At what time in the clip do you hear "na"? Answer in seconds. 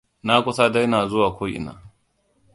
0.25-0.35